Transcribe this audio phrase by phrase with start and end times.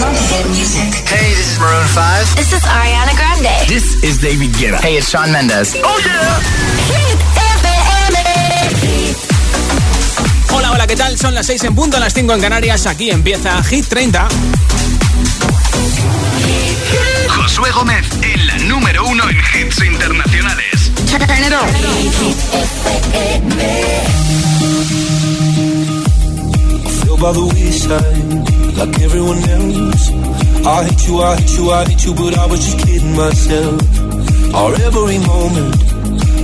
[0.00, 2.36] Hey, this is Maroon 5.
[2.36, 3.68] This is Ariana Grande.
[3.68, 4.80] This is David Guetta.
[4.80, 5.76] Hey, it's Sean Mendes.
[5.84, 6.40] Oh, yeah.
[10.56, 11.18] Hola, hola, ¿qué tal?
[11.18, 12.86] Son las 6 en punto, las 5 en Canarias.
[12.86, 14.26] Aquí empieza Hit 30.
[17.28, 20.90] Josué Gómez en la número uno en hits internacionales.
[27.20, 30.10] by the wayside, like everyone else.
[30.64, 33.80] I hate you, I hate you, I hate you, but I was just kidding myself.
[34.54, 35.74] Our every moment,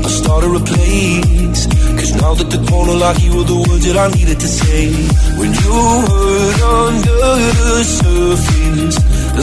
[0.04, 1.66] I started a place.
[1.98, 4.92] Cause now that the corner like you were the words that I needed to say.
[5.38, 5.76] When you
[6.08, 7.20] hurt under
[7.60, 8.96] the surface,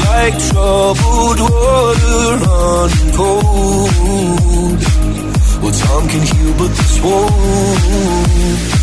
[0.06, 4.80] like troubled water running cold.
[5.62, 8.83] Well, time can heal, but this won't.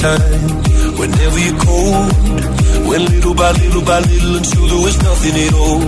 [0.00, 0.40] time,
[0.96, 2.12] whenever you're cold.
[2.88, 5.82] When little by little by little until there was nothing at all.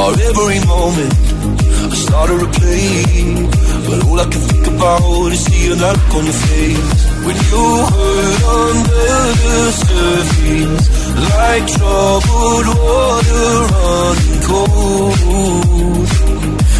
[0.00, 1.12] Or every moment,
[1.92, 2.88] I started to play.
[3.86, 7.00] But all I can think about is seeing that look on your face.
[7.26, 10.84] When you hurt under the surface,
[11.36, 16.29] like troubled water running cold.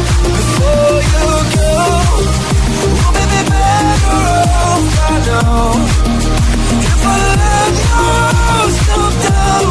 [0.00, 1.72] Before you go
[3.00, 4.20] Will we better
[4.62, 5.74] off by now
[6.86, 9.66] If I let myself down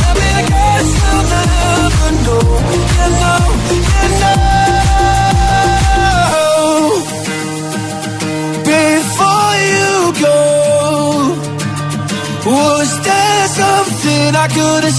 [0.00, 2.46] Maybe I guess never know
[2.96, 3.85] Yeah, no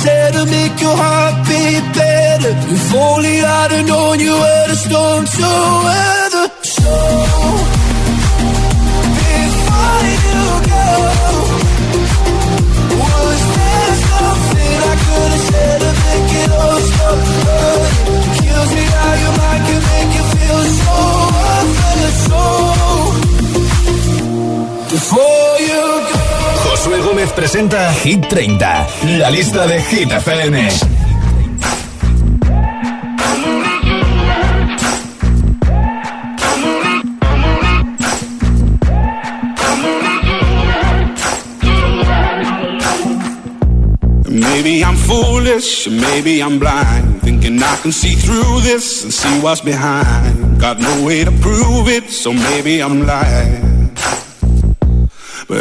[0.07, 2.53] there to make your heart beat better.
[2.75, 5.49] If only I'd have known you were the storm to
[6.01, 6.16] end.
[27.25, 30.69] Presenta Hit 30, la lista de Hit FM.
[44.29, 47.21] Maybe I'm foolish, maybe I'm blind.
[47.23, 50.59] Thinking I can see through this and see what's behind.
[50.59, 53.66] Got no way to prove it, so maybe I'm lying.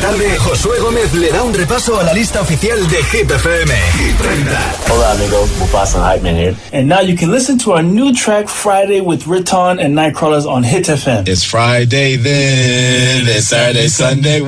[0.00, 3.70] Tarde, Josué Gómez le da un repaso a la lista oficial de Hit FM.
[3.98, 4.74] Hit 30.
[4.90, 6.56] Hola amigos, Mufasa Hype Man here.
[6.72, 10.62] And now you can listen to our new track Friday with Riton and Nightcrawlers on
[10.62, 11.28] Hit FM.
[11.28, 14.40] It's Friday then, it's Saturday, Sunday.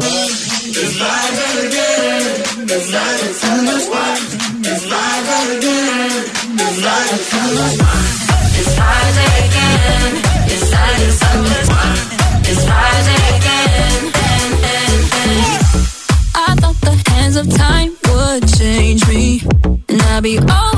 [20.23, 20.72] I'll be all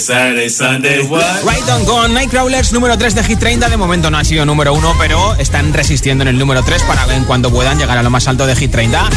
[0.00, 1.22] Saturday, Sunday, what?
[1.44, 3.68] Right on con Nightcrawlers, número 3 de Hit 30.
[3.68, 7.14] De momento no ha sido número 1, pero están resistiendo en el número 3 para
[7.14, 9.10] en cuanto puedan llegar a lo más alto de Hit 30.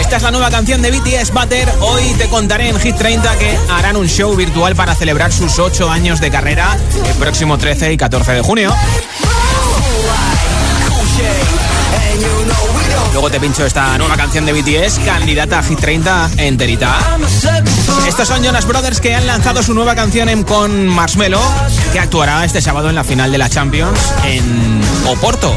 [0.00, 1.68] Esta es la nueva canción de BTS Butter.
[1.80, 5.90] Hoy te contaré en Hit 30 que harán un show virtual para celebrar sus 8
[5.90, 8.72] años de carrera el próximo 13 y 14 de junio.
[13.12, 17.18] Luego te pincho esta nueva canción de BTS, candidata a Hit 30 enterita.
[18.06, 21.40] Estos son Jonas Brothers que han lanzado su nueva canción con Marshmello,
[21.92, 25.54] que actuará este sábado en la final de la Champions en Oporto.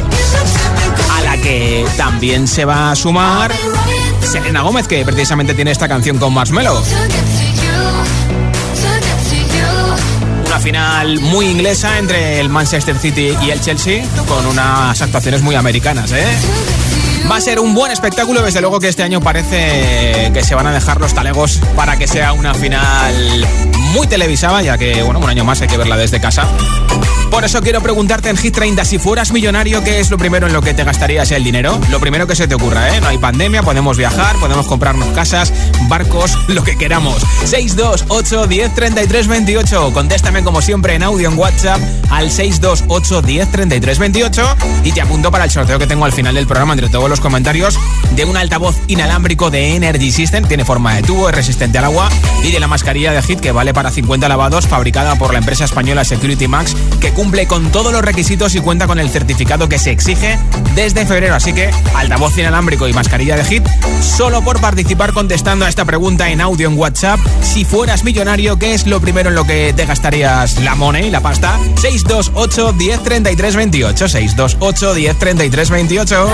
[1.17, 3.51] A la que también se va a sumar
[4.21, 6.81] Selena Gómez, que precisamente tiene esta canción con Marshmello.
[10.47, 15.55] Una final muy inglesa entre el Manchester City y el Chelsea, con unas actuaciones muy
[15.55, 16.25] americanas, ¿eh?
[17.29, 20.67] Va a ser un buen espectáculo, desde luego que este año parece que se van
[20.67, 23.47] a dejar los talegos para que sea una final
[23.93, 26.47] muy televisada, ya que, bueno, un año más hay que verla desde casa.
[27.33, 30.53] Por eso quiero preguntarte en Hit 30, si fueras millonario, ¿qué es lo primero en
[30.53, 31.81] lo que te gastarías el dinero?
[31.89, 33.01] Lo primero que se te ocurra, ¿eh?
[33.01, 35.51] No hay pandemia, podemos viajar, podemos comprarnos casas,
[35.87, 37.23] barcos, lo que queramos.
[37.45, 39.93] 628 10 33 28.
[39.93, 45.31] Contéstame como siempre en audio en WhatsApp al 628 10 33 28 y te apunto
[45.31, 47.79] para el sorteo que tengo al final del programa entre todos los comentarios
[48.11, 52.09] de un altavoz inalámbrico de Energy System, tiene forma de tubo, es resistente al agua
[52.43, 55.65] y de la mascarilla de Hit que vale para 50 lavados fabricada por la empresa
[55.65, 59.79] española Security Max que cumple con todos los requisitos y cuenta con el certificado que
[59.79, 60.37] se exige
[60.75, 61.35] desde febrero.
[61.35, 63.63] Así que altavoz inalámbrico y mascarilla de hit,
[64.01, 67.19] solo por participar contestando a esta pregunta en audio en WhatsApp.
[67.41, 71.21] Si fueras millonario, ¿qué es lo primero en lo que te gastarías la money, la
[71.21, 71.57] pasta?
[71.81, 73.03] 628 10
[73.55, 74.09] 28.
[74.09, 76.27] 628 10 28.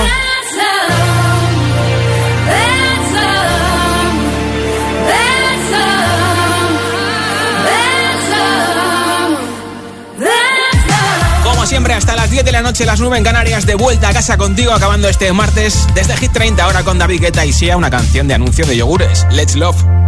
[12.39, 14.37] Siempre, hasta las 10 de la noche, las 9 en Canarias, de vuelta a casa
[14.37, 18.27] contigo, acabando este martes desde Hit 30, ahora con David Guetta y Sia, una canción
[18.27, 19.25] de anuncio de yogures.
[19.31, 19.98] Let's Love.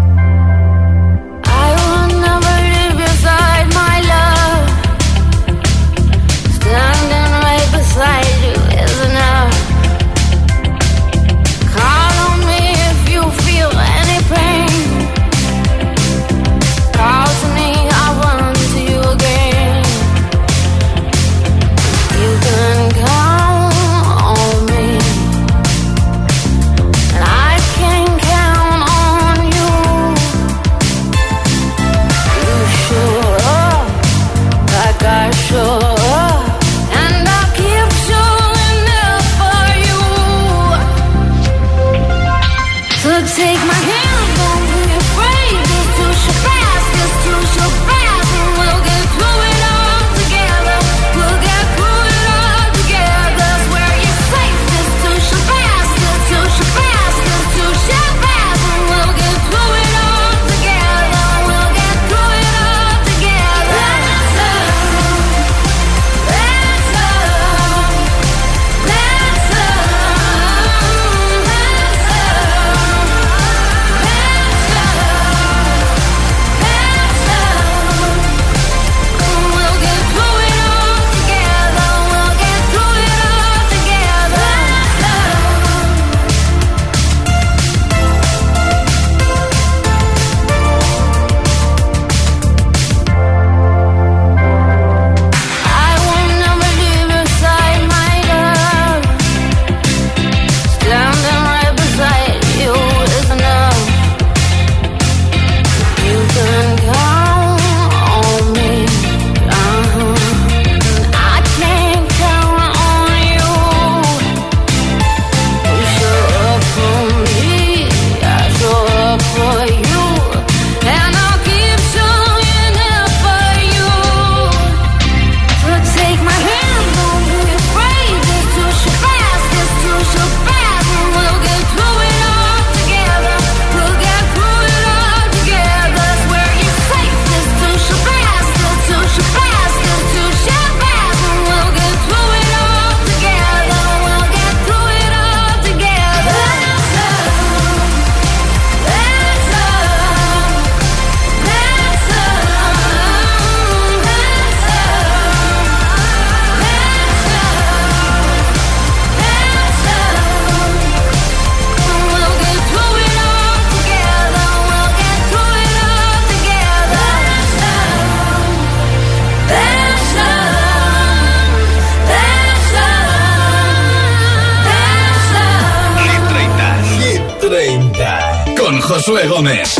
[178.91, 179.75] Josué Gómez.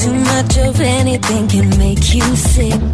[0.00, 2.92] Too much of anything can make you sick.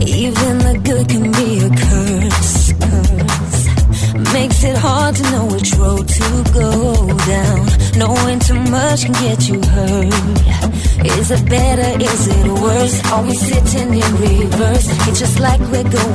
[0.00, 2.72] Even the good can be a curse.
[2.82, 4.32] curse.
[4.34, 7.66] Makes it hard to know which road to go down.
[7.96, 10.80] Knowing too much can get you hurt.
[11.04, 12.02] Is it better?
[12.02, 13.12] Is it worse?
[13.12, 14.86] Are we sitting in reverse?
[15.06, 16.09] It's just like we're going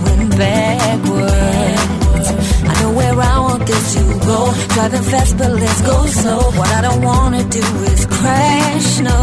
[5.86, 6.42] go slow.
[6.60, 8.90] What I don't wanna do is crash.
[9.00, 9.20] No,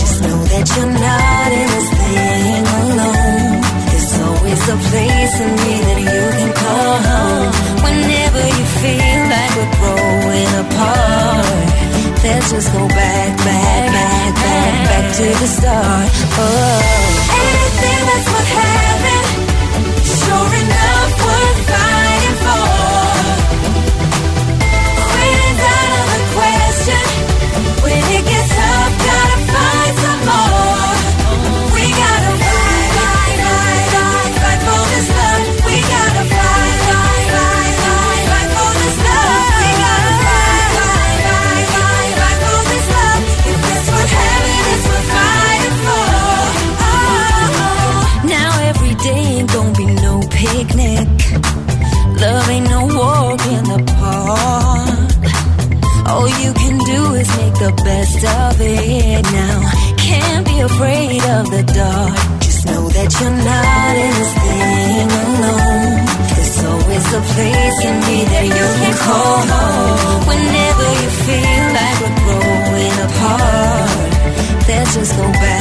[0.00, 3.60] just know that you're not in this thing alone.
[3.90, 7.50] There's always a place in me that you can call home.
[7.84, 11.66] Whenever you feel like we're growing apart,
[12.24, 16.08] let's just go back, back, back, back, back to the start.
[16.42, 17.19] Oh,
[57.60, 59.60] the best of it now.
[59.98, 62.16] Can't be afraid of the dark.
[62.40, 65.94] Just know that you're not in this thing alone.
[66.36, 70.20] There's always a place in me that you can call home.
[70.30, 74.10] Whenever you feel like we're growing apart,
[74.68, 75.59] let's just go back,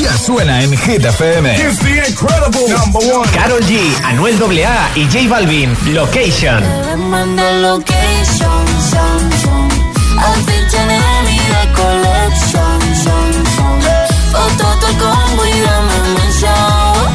[0.00, 1.54] ya suena en Hit FM.
[3.34, 5.76] Carol G, Anuel AA y J Balvin.
[5.92, 6.62] Location.
[6.62, 9.68] Me manda location, son, son.
[10.18, 13.80] Outfit Chanel y de collection, son, son.
[14.32, 17.08] Foto tu combo y dame mención.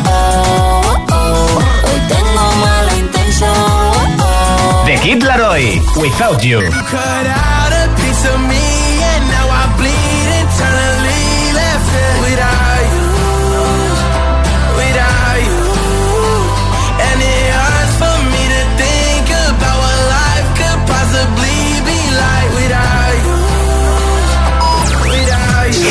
[1.84, 4.86] Hoy tengo mala intención.
[4.86, 6.62] The Kid Laroi, Without You.
[6.62, 8.93] Cut out a piece of me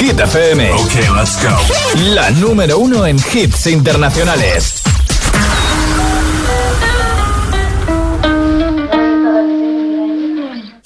[0.00, 0.60] Hit FM.
[0.86, 1.54] Okay, let's go.
[2.14, 4.82] La número uno en hits internacionales.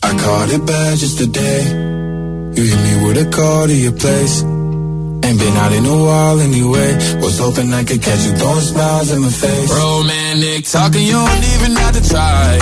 [0.03, 1.63] I caught it bad just today.
[2.57, 4.43] You hit me with a call to your place.
[4.43, 6.91] Ain't been out in a while anyway.
[7.21, 9.71] Was hoping I could catch you throwing smiles in my face.
[9.71, 12.59] Romantic talking, you don't even have to try.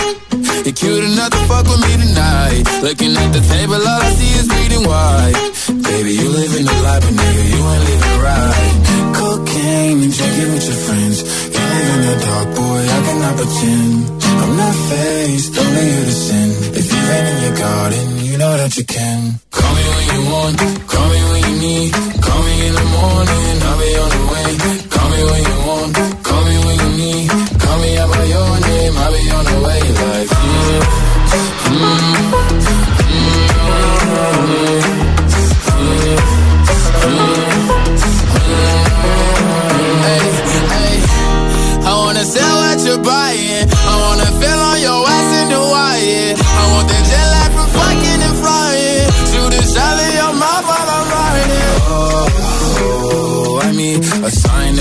[0.64, 2.62] You're cute enough to fuck with me tonight.
[2.82, 5.53] Looking at the table, all I see is bleeding white.
[5.64, 8.74] Baby, you living in the life, but nigga, you ain't living right.
[9.16, 11.16] Cocaine and drinking with your friends.
[11.24, 13.94] You live in the dark, boy, I cannot pretend.
[14.44, 16.48] I'm not faced, only you to sin.
[16.76, 19.40] If you've been in your garden, you know that you can.
[19.50, 21.92] Call me when you want, call me when you need.
[22.20, 23.93] Call me in the morning, I'll be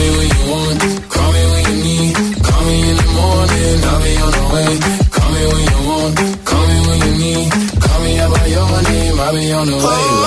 [0.00, 2.14] Call me when you want, call me when you need.
[2.42, 4.72] Call me in the morning, I'll be on the way.
[5.12, 7.52] Call me when you want, call me when you need.
[7.82, 10.19] Call me out by your name, I'll be on the way.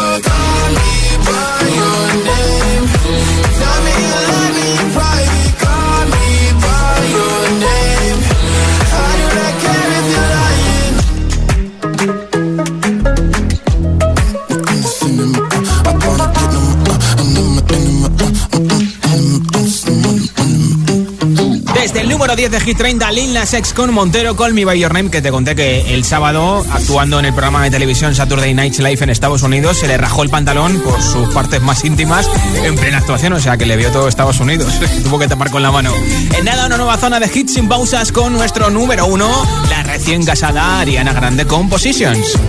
[22.23, 25.09] Número 10 de Hit 30, Lil Nas X con Montero, Call Me By Your Name,
[25.09, 29.03] que te conté que el sábado, actuando en el programa de televisión Saturday Night Live
[29.03, 32.29] en Estados Unidos, se le rajó el pantalón por sus partes más íntimas
[32.63, 34.73] en plena actuación, o sea que le vio todo Estados Unidos.
[35.03, 35.93] Tuvo que tapar con la mano.
[36.37, 39.29] En nada, una nueva zona de hits sin pausas con nuestro número uno,
[39.69, 42.39] la recién casada Ariana Grande con Positions.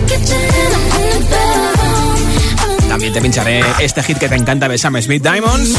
[2.87, 5.75] También te pincharé este hit que te encanta de Smith Diamonds.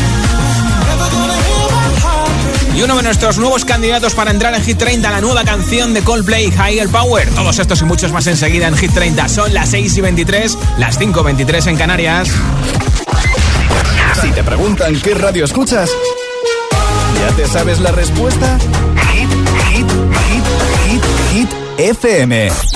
[2.76, 6.02] Y uno de nuestros nuevos candidatos para entrar en Hit 30, la nueva canción de
[6.02, 7.26] Coldplay, Higher Power.
[7.30, 9.30] Todos estos y muchos más enseguida en Hit 30.
[9.30, 12.30] Son las 6 y 23, las 5 y 23 en Canarias.
[14.20, 15.88] Si te preguntan qué radio escuchas,
[17.18, 18.58] ¿ya te sabes la respuesta?
[19.12, 19.30] Hit,
[19.70, 19.90] hit,
[20.28, 20.44] hit,
[20.84, 22.75] hit, hit, FM.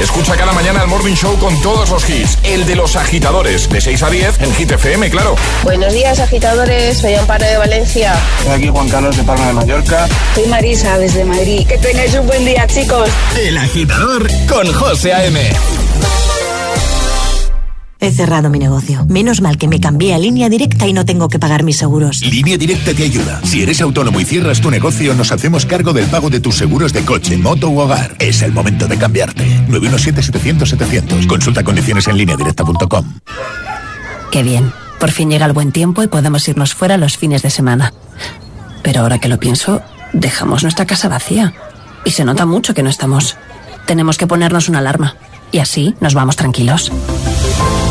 [0.00, 2.38] Escucha cada mañana el Morning Show con todos los hits.
[2.44, 5.34] El de los agitadores, de 6 a 10 en Hit FM, claro.
[5.64, 6.98] Buenos días, agitadores.
[6.98, 8.14] Soy Amparo de Valencia.
[8.44, 10.08] Soy aquí Juan Carlos de Palma de Mallorca.
[10.34, 11.66] Soy Marisa desde Madrid.
[11.66, 13.10] Que tengáis un buen día, chicos.
[13.36, 15.50] El agitador con José A.M.
[18.00, 19.04] He cerrado mi negocio.
[19.08, 22.20] Menos mal que me cambié a línea directa y no tengo que pagar mis seguros.
[22.20, 23.40] Línea Directa te ayuda.
[23.44, 26.92] Si eres autónomo y cierras tu negocio, nos hacemos cargo del pago de tus seguros
[26.92, 28.14] de coche, moto u hogar.
[28.20, 29.44] Es el momento de cambiarte.
[29.68, 31.26] 917-700-700.
[31.26, 33.14] Consulta condiciones en lineadirecta.com.
[34.30, 34.72] Qué bien.
[35.00, 37.92] Por fin llega el buen tiempo y podemos irnos fuera los fines de semana.
[38.82, 39.82] Pero ahora que lo pienso,
[40.12, 41.52] dejamos nuestra casa vacía.
[42.04, 43.36] Y se nota mucho que no estamos.
[43.86, 45.16] Tenemos que ponernos una alarma.
[45.50, 46.92] Y así nos vamos tranquilos.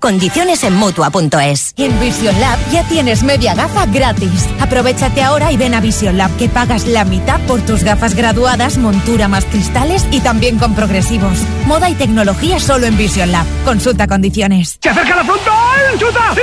[0.00, 1.74] Condiciones en mutua.es.
[1.76, 4.48] En Vision Lab ya tienes media gafa gratis.
[4.58, 8.78] Aprovechate ahora y ven a Vision Lab que pagas la mitad por tus gafas graduadas,
[8.78, 11.38] montura más cristales y también con progresivos.
[11.66, 13.44] Moda y tecnología solo en Vision Lab.
[13.66, 14.78] Consulta condiciones.
[14.80, 15.98] ¡Se acerca la frontal!
[15.98, 16.34] ¡Chuta!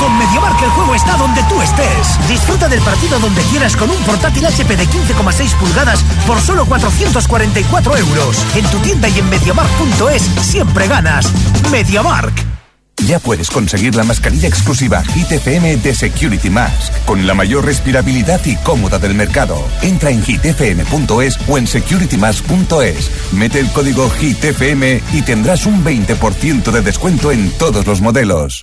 [0.00, 2.28] Con MediaMark el juego está donde tú estés.
[2.28, 7.96] Disfruta del partido donde quieras con un portátil HP de 15,6 pulgadas por solo 444
[7.98, 8.38] euros.
[8.56, 11.30] En tu tienda y en MediaMark.es siempre ganas.
[11.70, 12.53] MediaMark.
[13.06, 18.56] Ya puedes conseguir la mascarilla exclusiva ITFM de Security Mask, con la mayor respirabilidad y
[18.56, 19.62] cómoda del mercado.
[19.82, 23.10] Entra en hitfm.es o en securitymask.es.
[23.32, 28.62] Mete el código HITFM y tendrás un 20% de descuento en todos los modelos.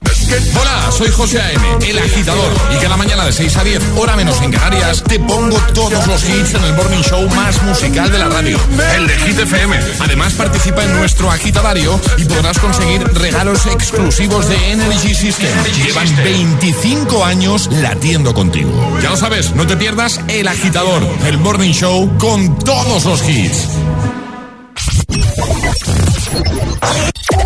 [0.59, 4.41] Hola, soy José A.M., el agitador, y cada mañana de 6 a 10, hora menos
[4.41, 8.29] en Canarias, te pongo todos los hits en el Morning Show más musical de la
[8.29, 8.57] radio,
[8.95, 9.77] el de Hit FM.
[9.99, 15.51] Además, participa en nuestro agitadario y podrás conseguir regalos exclusivos de Energy System.
[15.85, 18.71] Llevan 25 años latiendo contigo.
[19.01, 23.67] Ya lo sabes, no te pierdas El Agitador, el Morning Show con todos los hits.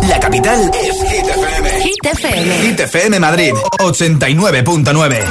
[0.08, 1.70] La capital es Hit FM.
[1.82, 2.58] Hit FM.
[2.62, 5.24] Hit FM Madrid, 89.9.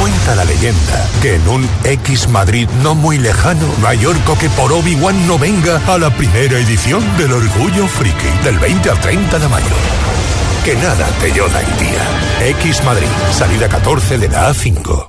[0.00, 5.26] Cuenta la leyenda que en un X Madrid no muy lejano, Mallorca que por Obi-Wan
[5.26, 9.66] no venga a la primera edición del Orgullo Friki, del 20 al 30 de mayo.
[10.64, 12.48] Que nada te lloda el día.
[12.58, 15.08] X Madrid, salida 14 de la A5.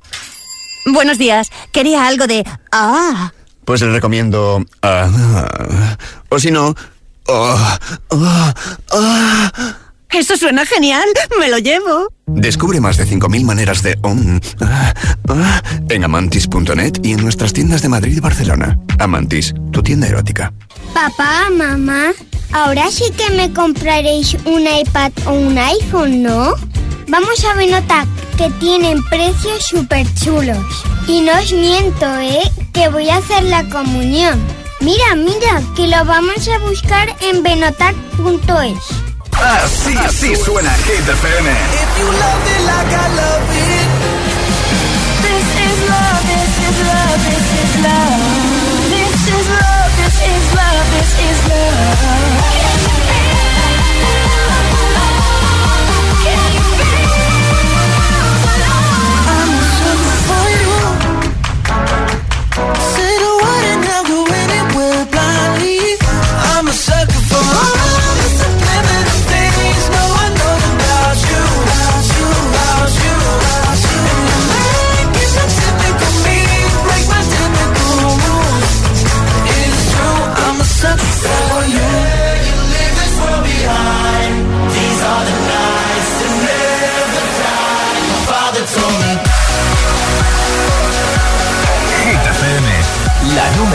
[0.93, 1.49] Buenos días.
[1.71, 2.45] Quería algo de...
[2.73, 3.31] Ah.
[3.63, 4.65] Pues le recomiendo...
[4.81, 5.95] ah,
[6.27, 6.75] o si no...
[7.29, 7.79] ah,
[8.11, 8.53] ah,
[8.91, 9.51] ah.
[10.09, 11.05] Eso suena genial.
[11.39, 12.09] Me lo llevo.
[12.27, 13.97] Descubre más de 5.000 maneras de...
[14.03, 14.93] um, ah,
[15.29, 18.77] ah, en amantis.net y en nuestras tiendas de Madrid y Barcelona.
[18.99, 20.51] Amantis, tu tienda erótica.
[20.95, 22.13] Papá, mamá,
[22.53, 26.55] ahora sí que me compraréis un iPad o un iPhone, ¿no?
[27.09, 30.65] Vamos a Benotac, que tienen precios súper chulos.
[31.05, 32.49] Y no os miento, ¿eh?
[32.71, 34.41] Que voy a hacer la comunión.
[34.79, 38.77] Mira, mira, que lo vamos a buscar en benotac.es.
[39.33, 41.49] Así, así suena Hit FM.
[41.51, 43.87] If you love it like I love it,
[45.23, 48.45] this is love, this is love, this is love.
[48.89, 49.74] This is love,
[50.05, 52.94] this is love, this is love.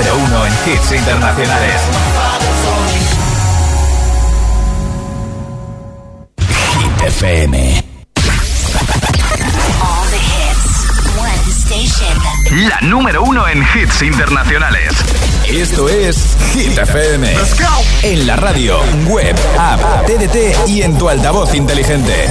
[0.00, 1.82] Número uno en hits internacionales.
[6.38, 7.84] Hit FM.
[9.82, 11.18] All the hits.
[11.18, 12.68] One station.
[12.68, 14.94] La número uno en hits internacionales.
[15.46, 16.16] Esto es
[16.54, 17.34] Hit FM.
[18.02, 22.30] En la radio, web, app, TDT y en tu altavoz inteligente.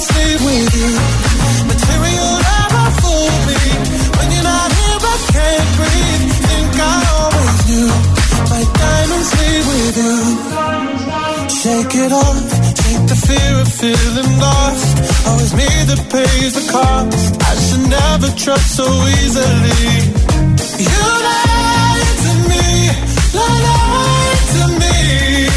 [0.00, 0.92] stay with you.
[1.66, 3.62] Material never fool me.
[4.16, 6.24] When you're not here, I can't breathe.
[6.46, 7.90] Think I always knew.
[8.52, 9.30] My diamonds
[9.68, 10.16] with you.
[11.60, 12.38] Shake it off.
[12.82, 14.90] Take the fear of feeling lost.
[15.28, 17.42] Always me that pays the cost.
[17.42, 18.86] I should never trust so
[19.18, 19.84] easily.
[20.78, 22.66] You lied to me.
[23.38, 24.94] Lied to me.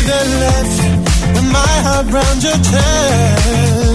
[0.09, 0.77] Then left
[1.35, 2.07] with my heart
[2.43, 3.94] your chest.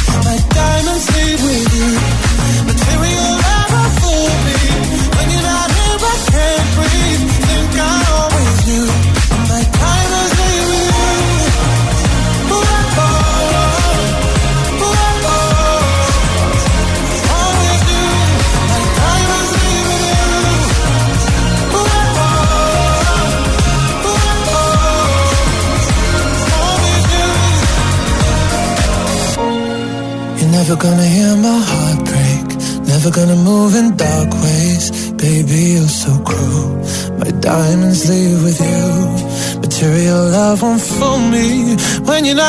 [0.87, 2.65] and stay with you.
[2.65, 3.20] Material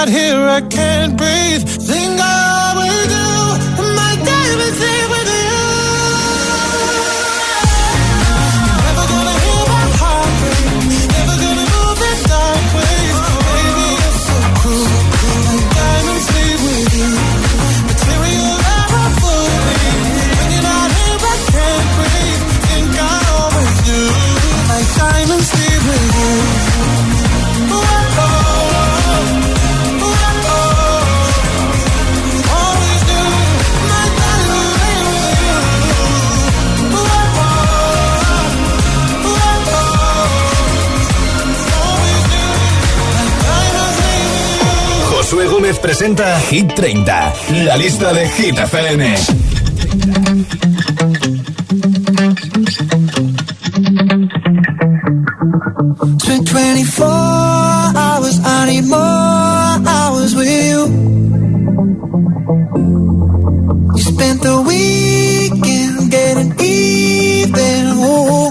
[0.05, 0.92] not here, I can't
[45.83, 49.03] presenta Hit 30, la lista de Hit FM.
[56.19, 57.05] Spent 24
[57.97, 60.87] hours, I need more hours with you.
[63.97, 67.83] You spent the weekend getting even.
[67.99, 68.51] Ooh.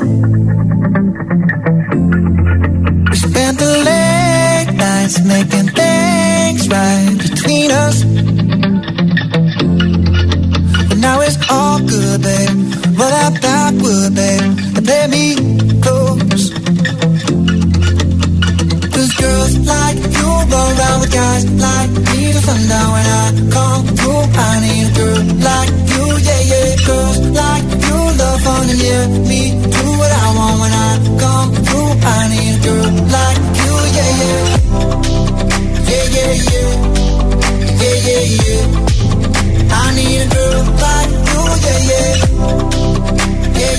[3.09, 7.00] We spent the late nights making things right
[7.91, 8.03] us.
[10.89, 12.55] But now it's all good, babe.
[12.99, 14.51] But I thought would, babe.
[14.77, 15.25] And play me
[15.83, 16.43] close.
[18.93, 23.83] Cause girls like you go around with guys like me to sundown when I come
[23.97, 24.25] through.
[24.47, 26.69] I need a girl like you, yeah, yeah.
[26.87, 29.50] Girls like you love fun and yeah, me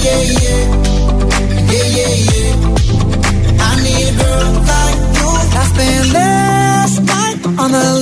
[0.04, 0.62] Yeah, yeah,
[1.72, 1.86] yeah.
[1.94, 3.64] Yeah, yeah.
[3.66, 5.28] I need a girl like you.
[5.60, 8.01] I spent last night on the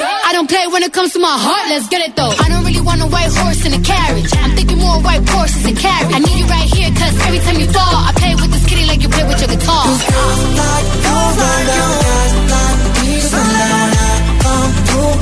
[0.00, 2.30] I don't play when it comes to my heart, let's get it though.
[2.30, 4.30] I don't really want a white horse in a carriage.
[4.38, 6.14] I'm thinking more white horses and carriage.
[6.14, 8.86] I need you right here, cause every time you fall, I play with this kitty
[8.86, 9.86] like you play with your guitar.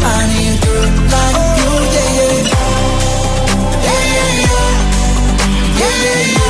[0.09, 0.77] I need you
[1.09, 2.37] like you, yeah.
[3.87, 4.77] Yeah, yeah, yeah.
[5.79, 6.46] Yeah, yeah, yeah.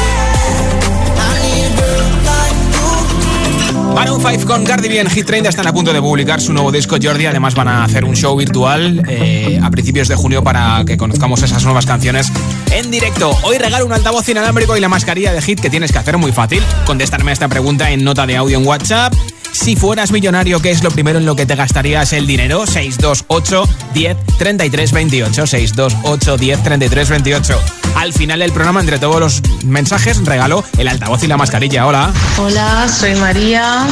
[3.96, 6.70] Maroon 5 con Cardi B en Hit 30 están a punto de publicar su nuevo
[6.70, 7.24] disco Jordi.
[7.24, 11.42] Además van a hacer un show virtual eh, a principios de junio para que conozcamos
[11.42, 12.30] esas nuevas canciones
[12.72, 13.30] en directo.
[13.42, 16.30] Hoy regalo un altavoz inalámbrico y la mascarilla de Hit que tienes que hacer muy
[16.30, 16.62] fácil.
[16.84, 19.14] Contestarme a esta pregunta en nota de audio en WhatsApp.
[19.56, 22.66] Si fueras millonario, ¿qué es lo primero en lo que te gastarías el dinero?
[22.66, 25.46] 628 10 33 28.
[25.46, 27.60] 628 10 33 28.
[27.96, 31.86] Al final del programa, entre todos los mensajes, regalo el altavoz y la mascarilla.
[31.86, 32.12] Hola.
[32.36, 33.86] Hola, soy María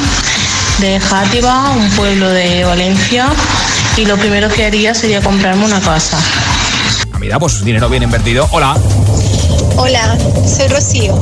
[0.81, 3.29] de Játiva, un pueblo de Valencia,
[3.97, 6.19] y lo primero que haría sería comprarme una casa.
[7.11, 8.47] Ah, mira, pues dinero bien invertido.
[8.53, 8.77] Hola.
[9.77, 10.17] Hola,
[10.47, 11.19] soy Rocío.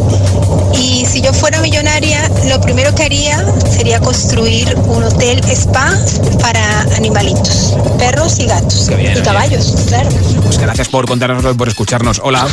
[0.77, 5.91] Y si yo fuera millonaria, lo primero que haría sería construir un hotel spa
[6.41, 8.87] para animalitos, perros y gatos.
[8.89, 9.23] Qué bien, y oye.
[9.23, 10.11] caballos, claro.
[10.43, 12.21] Pues gracias por contárnoslo y por escucharnos.
[12.23, 12.47] Hola.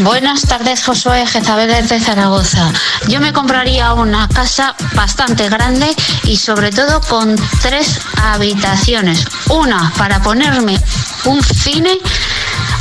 [0.00, 2.72] Buenas tardes, Josué Jezabel de Zaragoza.
[3.08, 5.92] Yo me compraría una casa bastante grande
[6.22, 9.24] y sobre todo con tres habitaciones.
[9.48, 10.78] Una para ponerme
[11.24, 11.98] un cine,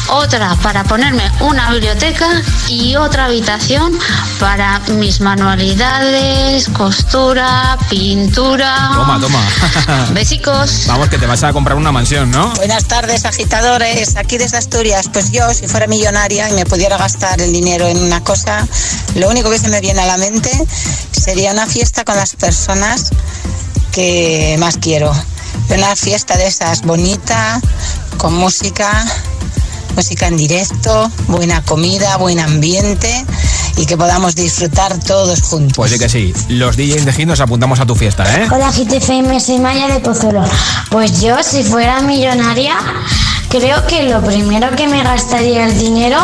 [0.09, 2.29] otra para ponerme una biblioteca
[2.67, 3.97] y otra habitación
[4.39, 8.91] para mis manualidades, costura, pintura.
[8.93, 9.39] Toma, toma.
[10.13, 10.85] Besicos.
[10.87, 12.49] Vamos, que te vas a comprar una mansión, ¿no?
[12.55, 14.15] Buenas tardes, agitadores.
[14.15, 17.97] Aquí desde Asturias, pues yo, si fuera millonaria y me pudiera gastar el dinero en
[17.97, 18.67] una cosa,
[19.15, 20.51] lo único que se me viene a la mente
[21.11, 23.11] sería una fiesta con las personas
[23.91, 25.13] que más quiero.
[25.69, 27.59] Una fiesta de esas bonita,
[28.17, 29.05] con música,
[29.97, 33.25] música en directo, buena comida, buen ambiente
[33.77, 35.73] y que podamos disfrutar todos juntos.
[35.75, 36.33] Pues sí que sí.
[36.49, 38.47] Los DJs de Hit nos apuntamos a tu fiesta, ¿eh?
[38.51, 40.43] Hola GTFM, soy Maya de Pozuelo.
[40.91, 42.75] Pues yo, si fuera millonaria,
[43.49, 46.19] creo que lo primero que me gastaría el dinero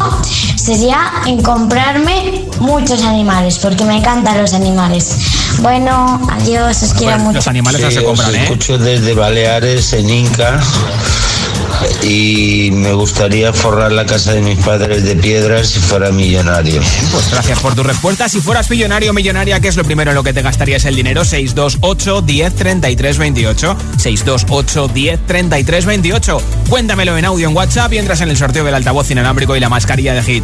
[0.55, 5.15] sería en comprarme muchos animales, porque me encantan los animales.
[5.61, 7.38] Bueno, adiós, os quiero mucho.
[7.38, 8.43] Los animales no Sí, se compran, os ¿eh?
[8.43, 10.61] escucho desde Baleares, en Inca.
[12.04, 16.82] Y me gustaría forrar la casa de mis padres de piedras si fuera millonario.
[17.12, 18.28] Pues gracias por tu respuesta.
[18.30, 20.95] Si fueras millonario o millonaria, ¿qué es lo primero en lo que te gastarías el
[20.95, 21.24] dinero?
[21.24, 23.78] 628 10 33 28.
[23.97, 26.41] 628 10 33 28.
[26.70, 29.70] Cuéntamelo en audio en WhatsApp y entras en el sorteo del altavoz inalámbrico y la
[29.70, 30.43] mascarilla de Hit.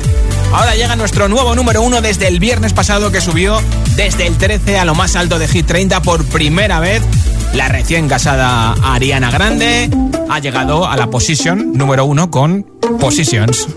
[0.54, 3.62] Ahora llega nuestro nuevo número uno desde el viernes pasado que subió
[3.96, 7.02] desde el 13 a lo más alto de Hit 30 por primera vez.
[7.54, 9.90] La recién casada Ariana Grande
[10.30, 12.64] ha llegado a la position número uno con
[13.00, 13.68] Positions.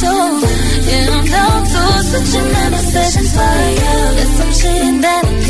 [0.00, 1.82] You don't know do.
[2.08, 4.22] Switching in my sessions for you.
[5.02, 5.42] That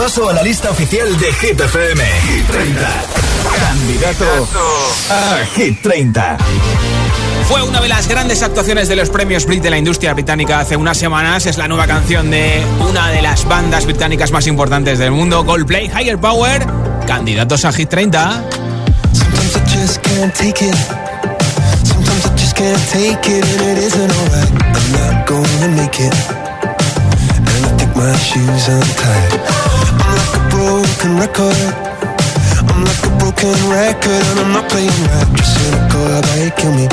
[0.00, 2.02] repaso a la lista oficial de Hit FM.
[2.22, 2.88] Hit 30.
[3.60, 4.48] Candidato
[5.10, 6.38] a Hit 30.
[7.46, 10.78] Fue una de las grandes actuaciones de los premios Brit de la industria británica hace
[10.78, 11.44] unas semanas.
[11.44, 15.88] Es la nueva canción de una de las bandas británicas más importantes del mundo, Coldplay,
[15.88, 16.66] Higher Power,
[17.06, 18.42] candidatos a Hit 30.
[19.12, 20.76] Sometimes I just can't take it.
[21.84, 24.50] Sometimes I just can't take it, and it isn't alright.
[24.64, 26.14] I'm not gonna make it.
[27.36, 29.49] And I think my shoes untied.
[31.00, 31.56] Broken record.
[32.68, 35.34] I'm like a broken record, and I'm not playing right.
[35.34, 36.88] Just cynical, how you kill me?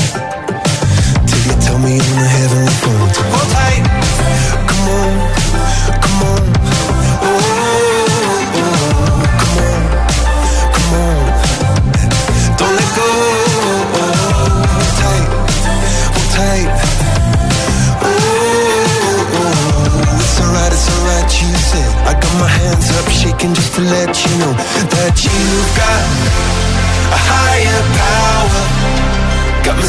[1.27, 4.06] Till you tell me on the heavenly phone hold tight.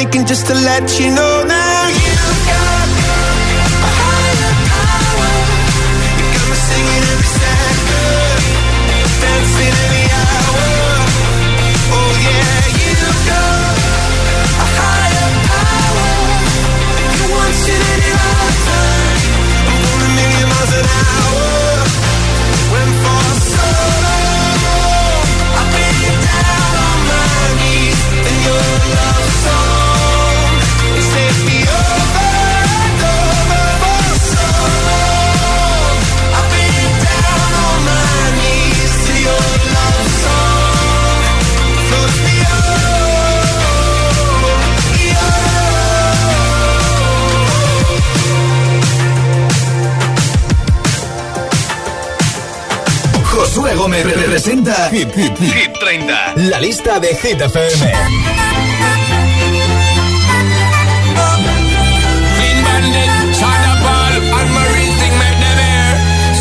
[0.00, 1.59] shaking just to let you know now.
[55.00, 56.50] Hit, Hit, Hit 30.
[56.50, 57.70] La lista de Hit FM.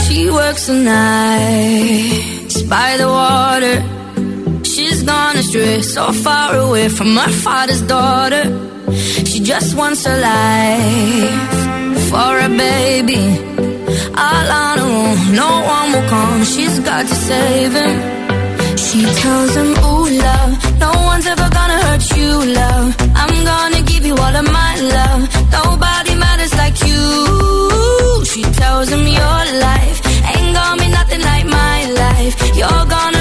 [0.04, 3.76] She works the nights by the water.
[4.66, 8.44] She's gone astray, so far away from her father's daughter.
[9.26, 11.60] She just wants a life
[12.10, 13.24] for a baby.
[14.18, 16.44] All on her own, no one will come.
[16.44, 18.29] She's got to save him.
[19.00, 22.96] She tells him, Ooh, love, no one's ever gonna hurt you, love.
[23.16, 25.22] I'm gonna give you all of my love.
[25.58, 28.26] Nobody matters like you.
[28.26, 29.98] She tells him your life
[30.36, 32.34] ain't gonna be nothing like my life.
[32.60, 33.19] You're gonna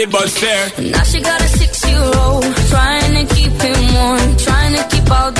[0.00, 0.42] the bus.
[0.78, 5.10] Now she got a six year old, trying to keep him warm, trying to keep
[5.10, 5.39] out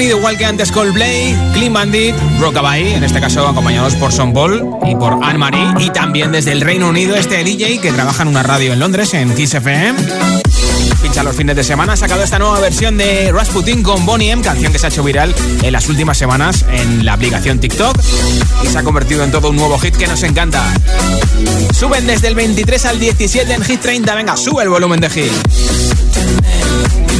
[0.00, 4.94] Igual que antes Coldplay, Clean Bandit, Rockabye, en este caso acompañados por Son Paul y
[4.94, 5.74] por Anne-Marie.
[5.78, 9.14] Y también desde el Reino Unido, este DJ que trabaja en una radio en Londres,
[9.14, 9.98] en Kiss FM.
[11.00, 14.42] Pincha los fines de semana, ha sacado esta nueva versión de Rasputin con Bonnie M,
[14.42, 17.98] canción que se ha hecho viral en las últimas semanas en la aplicación TikTok
[18.62, 20.62] y se ha convertido en todo un nuevo hit que nos encanta.
[21.72, 25.32] Suben desde el 23 al 17 en Hit 30, venga, sube el volumen de Hit.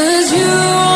[0.00, 0.89] Cause you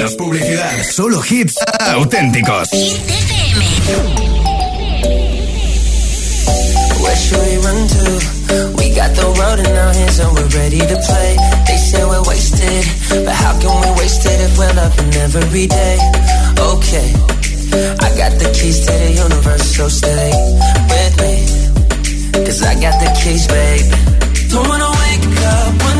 [0.00, 0.82] menos publicidad.
[0.82, 1.56] Solo hits
[1.94, 2.70] auténticos.
[7.00, 8.04] Where should we run to?
[8.78, 11.36] We got the road in our hands and we're ready to play.
[11.66, 12.84] They say we're wasted,
[13.26, 15.98] but how can we waste it if we're loving every day?
[16.72, 17.12] Okay,
[18.00, 20.32] I got the keys to the universe, so stay
[20.88, 21.34] with me.
[22.46, 23.92] Cause I got the keys, babe.
[24.48, 25.99] Don't wanna wake up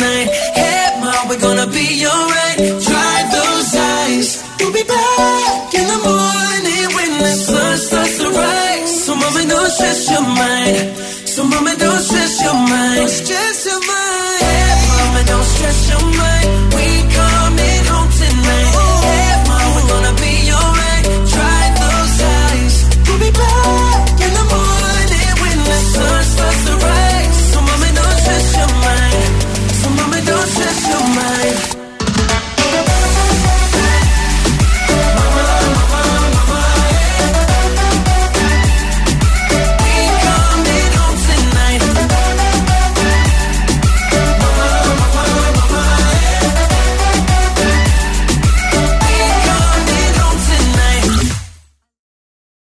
[0.00, 0.28] Tonight.
[0.54, 2.58] Hey, mom, we're gonna be alright.
[2.88, 4.28] Dry those eyes.
[4.58, 9.04] We'll be back in the morning when the sun starts to rise.
[9.04, 10.96] So mama, don't stress your mind.
[11.28, 12.00] So mama, don't
[13.00, 13.49] nights just